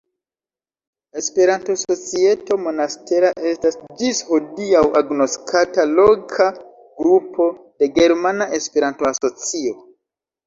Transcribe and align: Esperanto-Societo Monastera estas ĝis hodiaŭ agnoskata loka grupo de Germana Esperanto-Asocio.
Esperanto-Societo 1.19 2.55
Monastera 2.67 3.29
estas 3.49 3.75
ĝis 3.99 4.21
hodiaŭ 4.31 4.81
agnoskata 5.01 5.85
loka 5.91 6.47
grupo 7.03 7.47
de 7.83 7.91
Germana 7.99 8.49
Esperanto-Asocio. 8.61 9.77